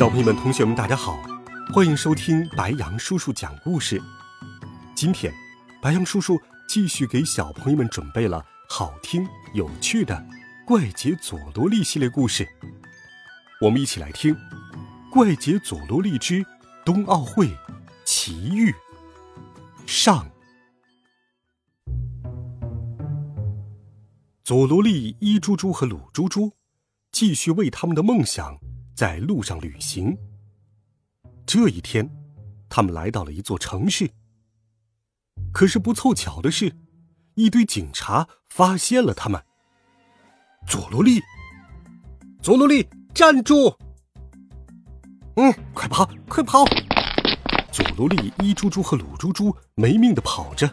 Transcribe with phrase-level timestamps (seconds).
[0.00, 1.22] 小朋友们、同学们，大家好，
[1.74, 4.00] 欢迎收听白羊叔叔讲故事。
[4.94, 5.30] 今天，
[5.82, 10.14] 白羊叔叔继续给小朋友们准备了好听有趣的
[10.64, 12.48] 《怪杰佐罗利》系列故事。
[13.60, 14.34] 我们一起来听
[15.12, 16.42] 《怪杰佐罗利之
[16.82, 17.54] 冬奥会
[18.06, 18.70] 奇遇》
[19.84, 20.26] 上。
[24.44, 26.54] 佐罗利、伊猪猪和鲁猪猪
[27.12, 28.58] 继续为他们的梦想。
[29.00, 30.14] 在路上旅行。
[31.46, 32.06] 这一天，
[32.68, 34.10] 他们来到了一座城市。
[35.54, 36.70] 可是不凑巧的是，
[37.32, 39.42] 一堆警察发现了他们。
[40.66, 41.18] 佐罗利，
[42.42, 43.74] 佐罗利，站住！
[45.36, 46.66] 嗯，快跑，快跑！
[47.72, 50.70] 佐罗利、伊猪猪和鲁猪猪没命的跑着，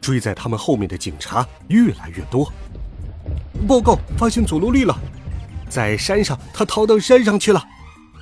[0.00, 2.52] 追在他们后面的警察越来越多。
[3.66, 4.96] 报告，发现佐罗利了。
[5.70, 7.64] 在山上，他逃到山上去了。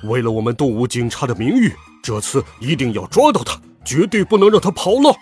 [0.03, 5.13] 为了我们动物警察的名誉，这次一定要抓到他，绝对不能让他跑了。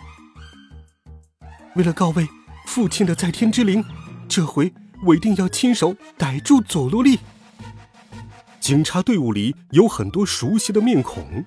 [1.76, 2.28] 为了告慰
[2.68, 3.84] 父亲的在天之灵，
[4.28, 4.72] 这回
[5.06, 7.18] 我一定要亲手逮住佐罗利。
[8.60, 11.44] 警察队伍里有很多熟悉的面孔。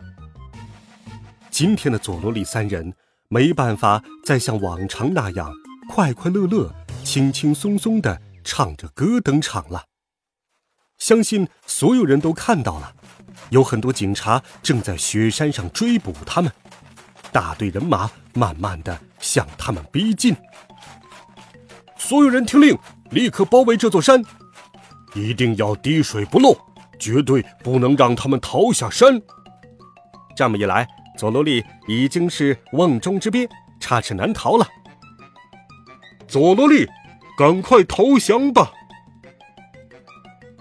[1.51, 2.95] 今天的佐罗利三人
[3.29, 5.53] 没办法再像往常那样
[5.91, 6.73] 快快乐乐、
[7.05, 9.90] 轻轻松松的唱着歌登场了。
[11.01, 12.93] 相信所有人都看到了，
[13.49, 16.53] 有很多警察正在雪山上追捕他们，
[17.33, 20.37] 大队人马慢慢的向他们逼近。
[21.97, 22.79] 所有人听令，
[23.11, 24.23] 立刻包围这座山，
[25.15, 26.55] 一定要滴水不漏，
[26.99, 29.21] 绝对不能让他们逃下山。
[30.37, 30.87] 这么一来，
[31.19, 33.49] 佐罗利已经是瓮中之鳖，
[33.81, 34.69] 插翅难逃了。
[36.29, 36.87] 佐罗利，
[37.39, 38.71] 赶快投降吧！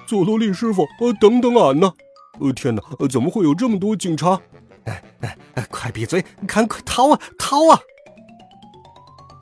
[0.10, 1.94] 佐罗利师傅，呃，等等俺呢！
[2.40, 4.42] 呃，天哪，怎么会有这么多警察？
[4.86, 7.80] 哎哎哎，快闭嘴，赶快逃啊，逃啊！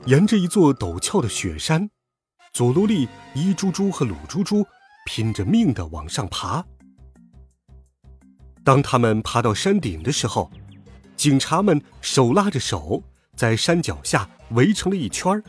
[0.07, 1.89] 沿着一座陡峭的雪山，
[2.51, 4.65] 佐罗利、伊猪猪和鲁猪猪
[5.05, 6.65] 拼着命的往上爬。
[8.65, 10.51] 当他们爬到山顶的时候，
[11.15, 13.01] 警察们手拉着手，
[13.37, 15.41] 在山脚下围成了一圈儿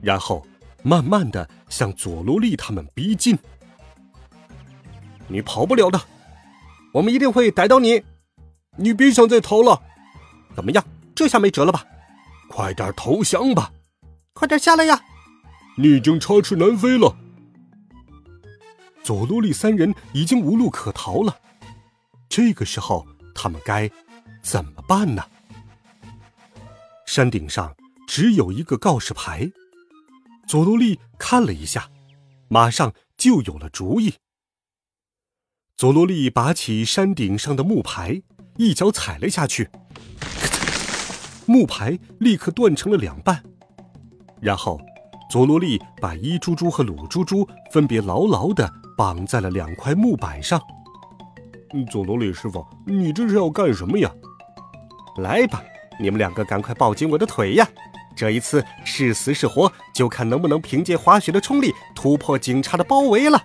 [0.00, 0.44] 然后
[0.82, 3.38] 慢慢的向佐罗利他们逼近。
[5.32, 5.98] 你跑不了的，
[6.92, 8.04] 我们一定会逮到你。
[8.76, 9.82] 你别想再逃了。
[10.54, 10.84] 怎么样，
[11.14, 11.82] 这下没辙了吧？
[12.50, 13.72] 快点投降吧！
[14.34, 15.02] 快点下来呀！
[15.78, 17.16] 你已经插翅难飞了。
[19.02, 21.34] 佐罗利三人已经无路可逃了。
[22.28, 23.90] 这个时候，他们该
[24.42, 25.24] 怎么办呢？
[27.06, 27.74] 山顶上
[28.06, 29.50] 只有一个告示牌。
[30.46, 31.88] 佐罗利看了一下，
[32.48, 34.14] 马上就有了主意。
[35.82, 38.22] 佐罗利拔起山顶上的木牌，
[38.56, 39.68] 一脚踩了下去，
[41.44, 43.42] 木牌立刻断成了两半。
[44.40, 44.80] 然后，
[45.28, 50.62] 佐罗利把伊猪猪和鲁猪猪分别牢牢地绑在了两块木板上。
[51.90, 54.08] 佐罗利师傅，你这是要干什么呀？
[55.16, 55.64] 来吧，
[55.98, 57.68] 你们两个赶快抱紧我的腿呀！
[58.14, 63.42] 这一次是死是活，就看能不能凭借滑雪的冲力突破警察的包围了。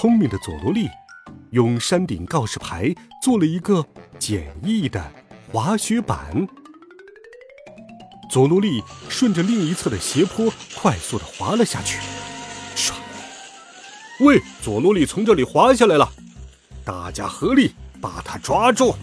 [0.00, 0.88] 聪明的佐罗利
[1.50, 3.84] 用山顶告示牌做了一个
[4.16, 5.04] 简易的
[5.50, 6.46] 滑雪板。
[8.30, 11.98] 佐罗利顺着另一侧的斜坡快速的滑了下去。
[12.76, 12.92] 唰！
[14.20, 16.08] 喂，佐罗利从这里滑下来了，
[16.84, 18.94] 大家合力把他抓住。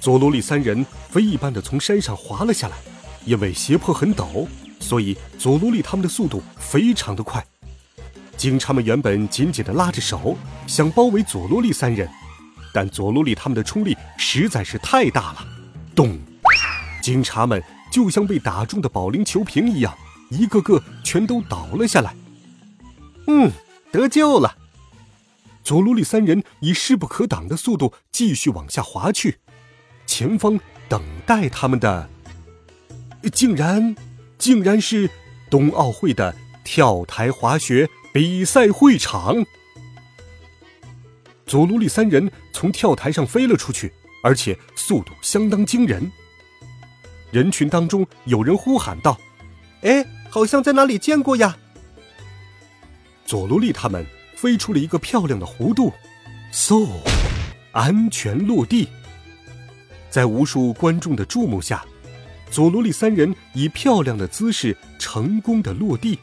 [0.00, 2.78] 佐罗利三人飞一般的从山上滑了下来，
[3.26, 4.48] 因为斜坡很陡，
[4.78, 7.44] 所以佐罗利他们的速度非常的快。
[8.40, 10.34] 警察们原本紧紧地拉着手，
[10.66, 12.08] 想包围佐罗利三人，
[12.72, 15.46] 但佐罗利他们的冲力实在是太大了。
[15.94, 16.18] 咚！
[17.02, 19.94] 警察们就像被打中的保龄球瓶一样，
[20.30, 22.16] 一个个全都倒了下来。
[23.26, 23.50] 嗯，
[23.92, 24.56] 得救了。
[25.62, 29.36] 佐罗利三人以势不可挡的速度继续往下滑去，
[30.06, 30.58] 前方
[30.88, 32.08] 等待他们的，
[33.34, 33.94] 竟然，
[34.38, 35.10] 竟然是
[35.50, 36.34] 冬奥会的
[36.64, 37.86] 跳台滑雪。
[38.12, 39.46] 比赛会场，
[41.46, 43.92] 佐罗利三人从跳台上飞了出去，
[44.24, 46.10] 而且速度相当惊人。
[47.30, 49.16] 人群当中有人呼喊道
[49.82, 51.56] ：“哎，好像在哪里见过呀！”
[53.24, 54.04] 佐罗利他们
[54.34, 55.92] 飞出了一个漂亮的弧度，
[56.52, 56.88] 嗖，
[57.70, 58.88] 安全落地。
[60.10, 61.84] 在无数观众的注目下，
[62.50, 66.18] 佐罗利三人以漂亮的姿势成功的落地，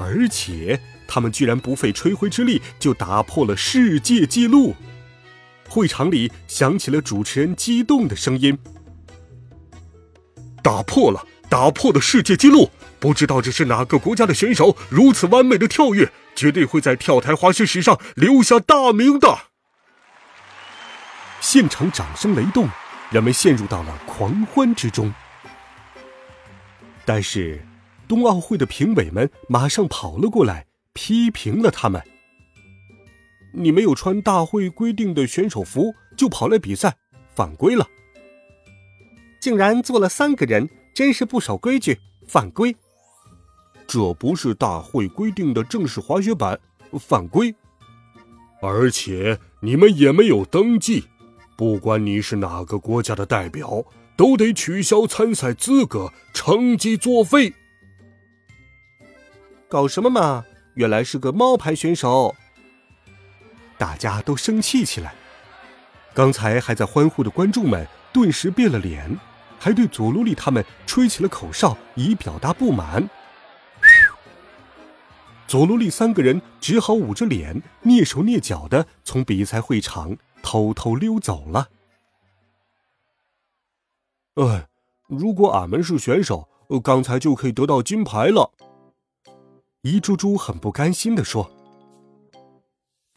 [0.00, 0.80] 而且。
[1.12, 4.76] 他们居然不费吹灰之力就打破了世界纪录！
[5.68, 8.56] 会场里响起了主持人激动的声音
[10.62, 12.70] ：“打破了，打破了世界纪录！
[13.00, 19.36] 不知道这是哪个国家的选手如此完美的跳跃，绝对会在跳台滑雪史上留下大名的！”
[21.42, 22.68] 现场掌声雷动，
[23.10, 25.12] 人们陷入到了狂欢之中。
[27.04, 27.66] 但是，
[28.10, 30.66] 冬奥会的评委们马上跑了过来。
[30.92, 32.02] 批评了他们。
[33.54, 36.96] 你没有穿大会规定的选手服就跑来比赛，
[37.32, 37.86] 犯规了。
[39.40, 41.96] 竟然坐了三个人，真是不守规矩，
[42.26, 42.74] 犯规。
[43.86, 46.58] 这不是大会规定的正式滑雪板，
[46.98, 47.54] 犯规。
[48.60, 51.04] 而且你们也没有登记，
[51.56, 53.84] 不管你是哪个国家的代表，
[54.16, 57.54] 都得取消参赛资格，成绩作废。
[59.70, 60.44] 搞什么嘛！
[60.74, 62.34] 原来是个猫牌选手，
[63.78, 65.14] 大家都生气起来。
[66.12, 69.16] 刚才还在欢呼的观众们顿时变了脸，
[69.60, 73.08] 还对佐罗利他们吹起了口哨，以表达不满。
[75.46, 81.68] 佐罗利三个人只好捂着脸，蹑手蹑脚的从比赛会场偷偷溜走了。
[84.34, 84.66] 哎，
[85.06, 86.48] 如果俺们是选手，
[86.82, 88.50] 刚才就可以得到金牌了。
[89.82, 91.50] 一株株很不甘心地说：“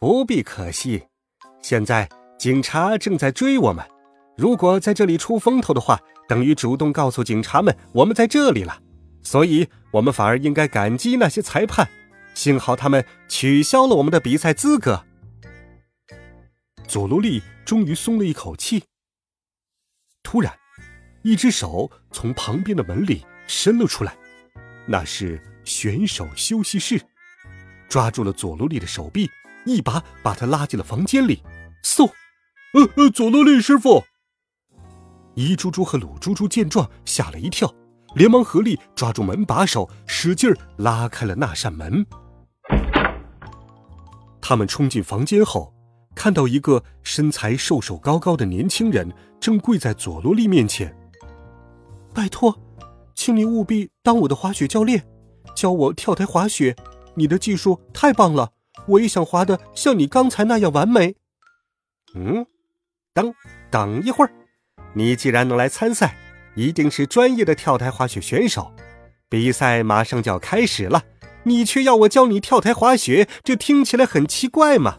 [0.00, 1.08] 不必可惜，
[1.60, 2.08] 现在
[2.38, 3.84] 警察正在追我们。
[4.38, 8.80] 如果在这里出风头的话，等于主动告诉警察们我们在这里了。
[9.22, 11.86] 所以，我们反而应该感激那些裁判。
[12.34, 15.04] 幸好他们取消了我们的比赛资格。”
[16.88, 18.84] 佐罗利终于松了一口气。
[20.22, 20.54] 突然，
[21.20, 24.16] 一只手从旁边的门里伸了出来，
[24.86, 25.40] 那是。
[25.64, 27.00] 选手休息室，
[27.88, 29.30] 抓住了佐罗利的手臂，
[29.64, 31.42] 一把把他拉进了房间里。
[31.82, 32.06] 嗖，
[32.74, 34.04] 呃呃，佐罗利师傅！
[35.34, 37.74] 一猪猪和鲁猪猪见状吓了一跳，
[38.14, 42.04] 连忙合力抓住门把手，使劲拉开了那扇门。
[44.42, 45.72] 他们冲进房间后，
[46.14, 49.10] 看到一个身材瘦瘦高高的年轻人
[49.40, 50.94] 正跪在佐罗利面前。
[52.12, 52.54] 拜托，
[53.14, 55.06] 请你务必当我的滑雪教练。
[55.54, 56.74] 教我跳台滑雪，
[57.14, 58.52] 你的技术太棒了，
[58.86, 61.14] 我也想滑的像你刚才那样完美。
[62.14, 62.46] 嗯，
[63.12, 63.32] 等
[63.70, 64.32] 等一会儿，
[64.94, 66.16] 你既然能来参赛，
[66.56, 68.72] 一定是专业的跳台滑雪选手。
[69.28, 71.04] 比赛马上就要开始了，
[71.44, 74.98] 你却要我教你跳台滑雪，这听起来很奇怪嘛。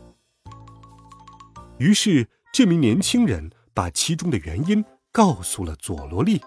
[1.79, 6.41] 于是，这名年轻人把其中的原因告诉了佐罗利。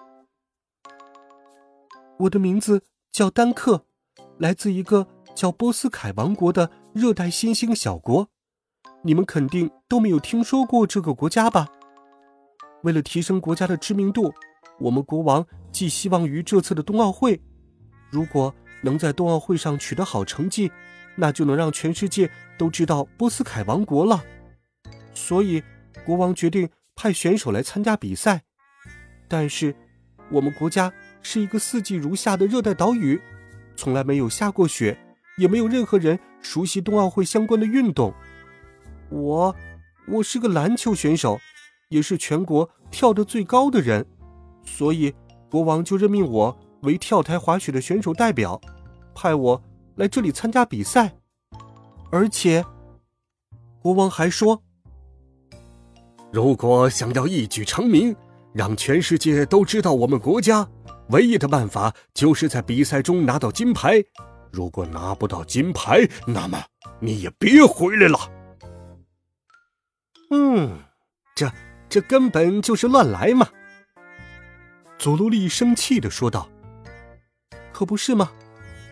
[2.19, 3.85] 我的名字叫丹克。
[4.37, 8.29] 来自一个叫波斯凯王国的热带新兴小国，
[9.03, 11.67] 你们肯定都没有听说过这个国家吧？
[12.83, 14.33] 为了提升国家的知名度，
[14.79, 17.41] 我们国王寄希望于这次的冬奥会。
[18.09, 20.71] 如果能在冬奥会上取得好成绩，
[21.15, 24.23] 那就能让全世界都知道波斯凯王国了。
[25.13, 25.61] 所以，
[26.05, 28.43] 国王决定派选手来参加比赛。
[29.27, 29.75] 但是，
[30.31, 33.19] 我们国家是一个四季如夏的热带岛屿。
[33.75, 34.97] 从来没有下过雪，
[35.37, 38.13] 也没有任何人熟悉冬奥会相关的运动。
[39.09, 39.55] 我，
[40.07, 41.39] 我是个篮球选手，
[41.89, 44.05] 也是全国跳得最高的人，
[44.63, 45.13] 所以
[45.49, 48.59] 国王就任命我为跳台滑雪的选手代表，
[49.15, 49.63] 派我
[49.95, 51.15] 来这里参加比赛。
[52.11, 52.65] 而且，
[53.81, 54.61] 国王还说，
[56.31, 58.15] 如果想要一举成名，
[58.53, 60.67] 让全世界都知道我们国家。
[61.09, 64.03] 唯一的办法就是在比赛中拿到金牌。
[64.51, 66.63] 如果拿不到金牌，那么
[66.99, 68.19] 你也别回来了。
[70.31, 70.79] 嗯，
[71.35, 71.51] 这
[71.87, 73.47] 这根本就是乱来嘛！
[74.97, 76.49] 佐罗利生气的说道
[77.73, 78.31] ：“可不是吗？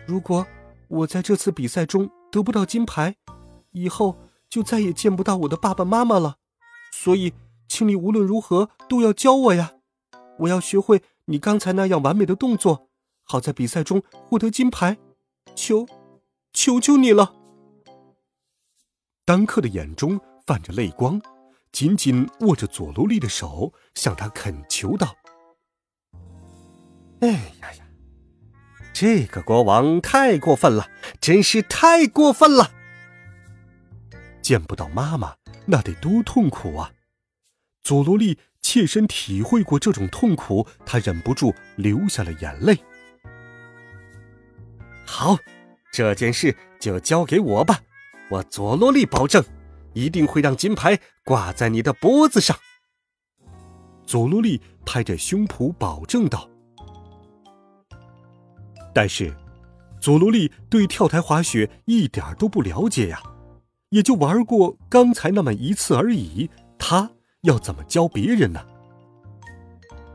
[0.06, 0.46] 如果
[0.88, 3.16] 我在这次比赛中得不到金牌，
[3.72, 4.16] 以后
[4.48, 6.36] 就再也见不到我的爸爸妈妈了。
[6.92, 7.32] 所以，
[7.68, 9.72] 请你无论如何都要教我呀！
[10.40, 12.88] 我要学会。”你刚才那样完美的动作，
[13.22, 14.96] 好在比赛中获得金牌，
[15.54, 15.86] 求，
[16.54, 17.34] 求求你了！
[19.26, 21.20] 丹克的眼中泛着泪光，
[21.70, 25.14] 紧紧握着佐罗利的手，向他恳求道
[27.20, 27.28] ：“哎
[27.60, 27.84] 呀呀，
[28.94, 30.88] 这个国王太过分了，
[31.20, 32.72] 真是太过分了！
[34.40, 36.90] 见不到妈妈，那得多痛苦啊！”
[37.84, 42.78] 佐罗利切身体会过这种痛苦，他忍不住流下了眼泪。
[45.06, 45.38] 好，
[45.90, 47.80] 这件事就交给我吧，
[48.28, 49.42] 我佐罗利保证。
[49.94, 52.54] 一定会让金牌挂在你的脖子上。
[54.06, 56.46] 佐罗利拍着胸脯保证道。
[58.94, 59.34] 但是，
[59.98, 63.22] 佐罗利对跳台滑雪一点都不了解呀，
[63.88, 66.50] 也就玩过刚才那么一次而已。
[66.78, 67.10] 他
[67.42, 68.60] 要怎么教别人呢？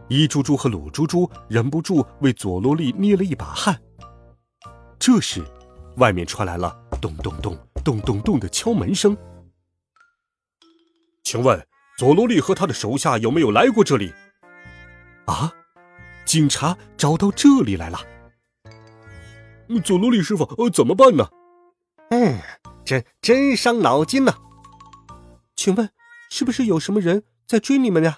[0.10, 3.82] 一猪猪和鲁猪猪忍不住为佐罗利捏了一把汗。
[5.00, 5.44] 这时，
[5.98, 9.16] 外面传来了咚咚咚咚咚咚的敲门声。
[11.24, 11.66] 请问
[11.98, 14.14] 佐罗利和他的手下有没有来过这里？
[15.26, 15.52] 啊，
[16.26, 18.00] 警察找到这里来了。
[19.84, 21.28] 佐罗利师傅，呃，怎么办呢？
[22.10, 22.38] 嗯，
[22.84, 24.34] 真真伤脑筋呢。
[25.56, 25.90] 请问
[26.36, 28.18] 是不是有什么人在追你们呀？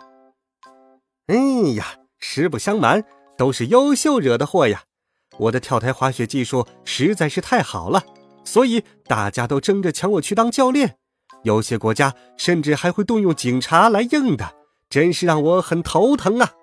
[1.28, 1.36] 哎
[1.76, 3.04] 呀，实不相瞒，
[3.38, 4.84] 都是优秀惹的祸呀。
[5.38, 8.06] 我的跳台滑雪技术实在是太好了，
[8.46, 10.96] 所以大家都争着抢我去当教练。
[11.44, 14.56] 有些国家甚至还会动用警察来硬的，
[14.90, 16.54] 真是让我很头疼啊！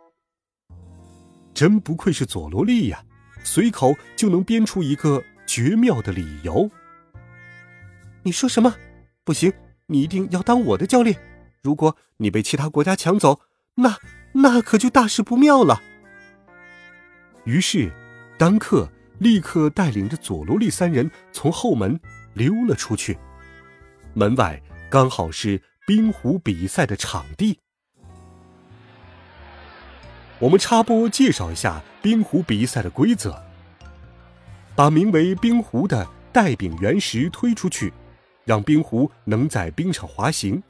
[1.52, 3.04] 真不愧是佐罗利呀，
[3.44, 6.70] 随口就能编出一个绝妙的理由。
[8.22, 8.74] 你说什么？
[9.22, 9.52] 不行，
[9.88, 11.14] 你一定要当我的教练。
[11.62, 13.40] 如果你被其他国家抢走，
[13.76, 13.96] 那
[14.32, 15.80] 那可就大事不妙了。
[17.44, 17.92] 于是，
[18.36, 18.88] 丹克
[19.18, 22.00] 立刻带领着佐罗利三人从后门
[22.34, 23.16] 溜了出去，
[24.14, 24.60] 门外。
[24.90, 27.58] 刚好是冰壶比赛的场地。
[30.38, 33.42] 我们插播介绍一下冰壶比赛的规则：
[34.76, 37.90] 把名为冰壶的带柄圆石推出去，
[38.44, 40.62] 让冰壶能在冰上滑行。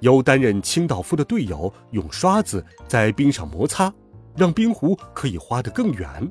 [0.00, 3.92] 由担任清道夫的队友用刷子在冰上摩擦，
[4.36, 6.30] 让冰壶可以滑得更远。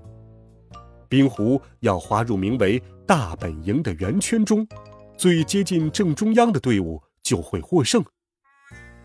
[1.10, 4.68] 冰壶要滑入名为“大本营”的圆圈中。
[5.16, 8.04] 最接近正中央的队伍就会获胜。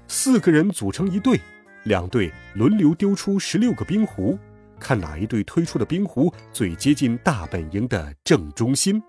[0.06, 1.38] 四个人组成一队，
[1.84, 4.38] 两队轮流丢出十六个冰壶，
[4.80, 9.02] 看哪一队推出的冰壶最接近大本营的正中心。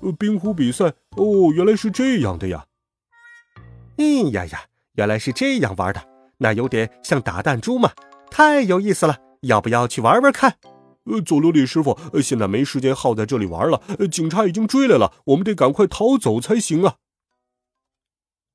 [0.00, 2.64] 呃，冰壶比赛哦，原来是这样的呀！
[3.96, 4.60] 哎呀呀，
[4.94, 6.02] 原来是这样玩的，
[6.38, 7.90] 那有点像打弹珠嘛，
[8.30, 9.16] 太有意思了！
[9.42, 10.56] 要不要去玩玩看？
[11.04, 13.80] 呃，佐罗里师傅，现在没时间耗在这里玩了。
[13.98, 16.94] 呃，警察已经追来了，我们得赶快逃走才行啊！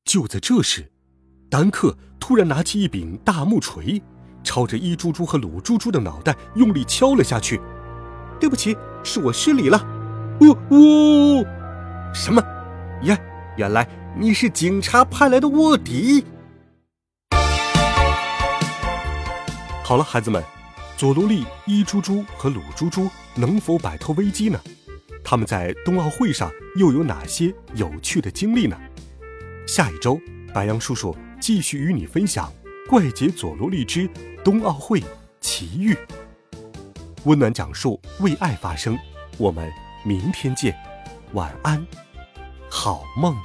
[0.03, 0.91] 就在这时，
[1.50, 4.01] 丹克突然拿起一柄大木锤，
[4.43, 7.62] 朝着一猪猪和鲁猪猪的脑袋用力敲了下去。
[8.39, 9.77] 对不起，是我失礼了。
[10.41, 11.46] 哦哦，
[12.15, 12.41] 什么？
[13.03, 13.15] 呀，
[13.59, 13.85] 原来
[14.17, 16.23] 你是警察派来的卧底。
[19.83, 20.41] 好了，孩子们。
[20.95, 24.57] 佐罗利、伊猪猪和鲁猪猪能否摆脱危机呢？
[25.25, 28.77] 他们在冬奥会上又有哪些有趣的经历呢？
[29.67, 30.17] 下一周，
[30.53, 32.49] 白杨叔叔继续与你分享
[32.89, 34.09] 《怪杰佐罗利之
[34.43, 35.03] 冬奥会
[35.41, 35.93] 奇遇》，
[37.25, 38.97] 温暖讲述，为爱发声。
[39.37, 39.69] 我们
[40.05, 40.77] 明天见，
[41.33, 41.85] 晚安，
[42.69, 43.35] 好梦。